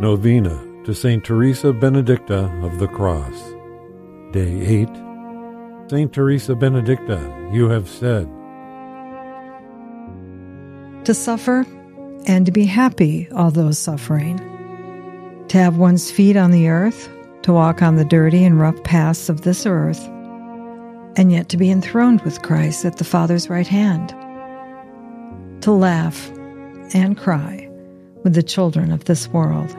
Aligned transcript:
Novena 0.00 0.60
to 0.84 0.92
St. 0.92 1.22
Teresa 1.22 1.72
Benedicta 1.72 2.50
of 2.62 2.80
the 2.80 2.88
Cross. 2.88 3.54
Day 4.32 4.60
8. 4.66 4.88
St. 5.88 6.12
Teresa 6.12 6.56
Benedicta, 6.56 7.50
you 7.52 7.68
have 7.68 7.88
said, 7.88 8.28
To 11.04 11.14
suffer 11.14 11.64
and 12.26 12.44
to 12.44 12.50
be 12.50 12.64
happy, 12.64 13.28
although 13.36 13.70
suffering. 13.70 14.38
To 15.48 15.58
have 15.58 15.76
one's 15.76 16.10
feet 16.10 16.36
on 16.36 16.50
the 16.50 16.68
earth, 16.68 17.08
to 17.42 17.52
walk 17.52 17.80
on 17.80 17.94
the 17.94 18.04
dirty 18.04 18.44
and 18.44 18.58
rough 18.58 18.82
paths 18.82 19.28
of 19.28 19.42
this 19.42 19.64
earth, 19.64 20.04
and 21.16 21.30
yet 21.30 21.48
to 21.50 21.56
be 21.56 21.70
enthroned 21.70 22.20
with 22.22 22.42
Christ 22.42 22.84
at 22.84 22.96
the 22.96 23.04
Father's 23.04 23.48
right 23.48 23.68
hand. 23.68 24.08
To 25.62 25.70
laugh 25.70 26.32
and 26.92 27.16
cry 27.16 27.70
with 28.24 28.34
the 28.34 28.42
children 28.42 28.90
of 28.90 29.04
this 29.04 29.28
world 29.28 29.70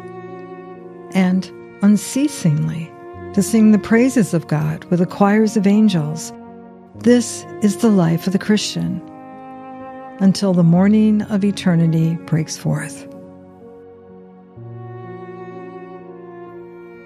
and 1.13 1.51
unceasingly 1.81 2.91
to 3.33 3.41
sing 3.43 3.71
the 3.71 3.79
praises 3.79 4.33
of 4.33 4.47
God 4.47 4.85
with 4.85 4.99
the 4.99 5.05
choirs 5.05 5.57
of 5.57 5.67
angels. 5.67 6.31
This 6.99 7.45
is 7.61 7.77
the 7.77 7.89
life 7.89 8.27
of 8.27 8.33
the 8.33 8.39
Christian 8.39 9.01
until 10.19 10.53
the 10.53 10.63
morning 10.63 11.21
of 11.23 11.43
eternity 11.43 12.15
breaks 12.25 12.55
forth. 12.55 13.05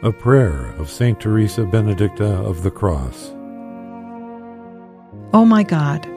A 0.04 0.12
prayer 0.12 0.68
of 0.78 0.90
St. 0.90 1.20
Teresa 1.20 1.66
Benedicta 1.66 2.26
of 2.26 2.64
the 2.64 2.72
Cross. 2.72 3.32
O 5.32 5.42
oh 5.42 5.46
my 5.46 5.64
God, 5.64 6.08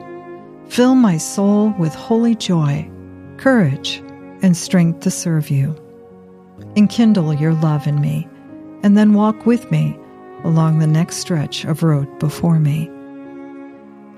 fill 0.67 0.95
my 0.95 1.17
soul 1.17 1.73
with 1.77 1.93
holy 1.93 2.35
joy, 2.35 2.89
courage, 3.37 4.01
and 4.43 4.55
strength 4.55 4.99
to 4.99 5.09
serve 5.09 5.49
you 5.49 5.75
enkindle 6.75 7.33
your 7.33 7.53
love 7.53 7.87
in 7.87 7.99
me, 8.01 8.27
and 8.83 8.97
then 8.97 9.13
walk 9.13 9.45
with 9.45 9.69
me 9.71 9.97
along 10.43 10.79
the 10.79 10.87
next 10.87 11.17
stretch 11.17 11.63
of 11.65 11.83
road 11.83 12.19
before 12.19 12.59
me. 12.59 12.89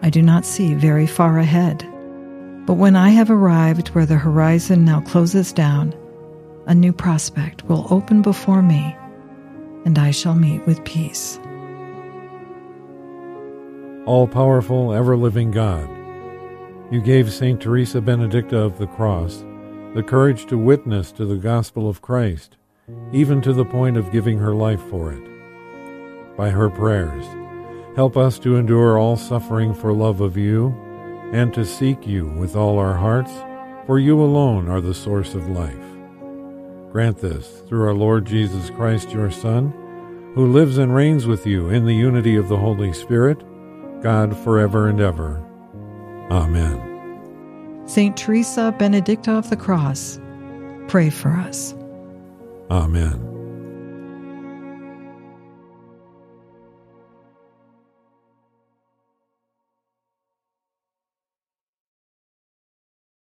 I 0.01 0.09
do 0.09 0.21
not 0.21 0.45
see 0.45 0.73
very 0.73 1.07
far 1.07 1.37
ahead, 1.39 1.79
but 2.65 2.73
when 2.73 2.95
I 2.95 3.09
have 3.09 3.29
arrived 3.29 3.89
where 3.89 4.05
the 4.05 4.17
horizon 4.17 4.85
now 4.85 5.01
closes 5.01 5.53
down, 5.53 5.93
a 6.67 6.73
new 6.73 6.91
prospect 6.91 7.63
will 7.65 7.87
open 7.91 8.21
before 8.21 8.61
me, 8.61 8.95
and 9.85 9.97
I 9.99 10.11
shall 10.11 10.35
meet 10.35 10.65
with 10.65 10.83
peace. 10.83 11.39
All 14.05 14.27
powerful, 14.27 14.93
ever 14.93 15.17
living 15.17 15.51
God, 15.51 15.89
you 16.91 17.01
gave 17.01 17.31
St. 17.31 17.59
Teresa 17.59 18.01
Benedicta 18.01 18.57
of 18.57 18.77
the 18.77 18.87
Cross 18.87 19.43
the 19.95 20.03
courage 20.03 20.45
to 20.47 20.57
witness 20.57 21.13
to 21.13 21.25
the 21.25 21.37
gospel 21.37 21.89
of 21.89 22.01
Christ, 22.01 22.57
even 23.13 23.41
to 23.41 23.53
the 23.53 23.63
point 23.63 23.95
of 23.95 24.11
giving 24.11 24.37
her 24.37 24.53
life 24.53 24.81
for 24.89 25.13
it. 25.13 26.35
By 26.35 26.49
her 26.49 26.69
prayers, 26.69 27.25
help 27.95 28.17
us 28.17 28.37
to 28.39 28.57
endure 28.57 28.99
all 28.99 29.15
suffering 29.15 29.73
for 29.73 29.93
love 29.93 30.19
of 30.19 30.35
you, 30.35 30.75
and 31.31 31.53
to 31.53 31.65
seek 31.65 32.05
you 32.05 32.27
with 32.27 32.57
all 32.57 32.77
our 32.77 32.95
hearts, 32.95 33.31
for 33.87 33.97
you 33.97 34.21
alone 34.21 34.67
are 34.67 34.81
the 34.81 34.93
source 34.93 35.33
of 35.33 35.47
life. 35.47 35.73
Grant 36.91 37.17
this 37.19 37.61
through 37.67 37.87
our 37.87 37.93
Lord 37.93 38.25
Jesus 38.25 38.69
Christ, 38.69 39.11
your 39.11 39.31
Son, 39.31 39.71
who 40.35 40.51
lives 40.51 40.77
and 40.77 40.93
reigns 40.93 41.25
with 41.25 41.47
you 41.47 41.69
in 41.69 41.85
the 41.85 41.95
unity 41.95 42.35
of 42.35 42.49
the 42.49 42.57
Holy 42.57 42.91
Spirit, 42.91 43.41
God 44.01 44.37
forever 44.37 44.89
and 44.89 44.99
ever. 44.99 45.41
Amen. 46.29 46.94
Saint 47.85 48.17
Teresa 48.17 48.73
Benedicta 48.77 49.31
of 49.31 49.49
the 49.49 49.57
Cross, 49.57 50.19
pray 50.87 51.09
for 51.09 51.29
us. 51.29 51.73
Amen. 52.71 53.44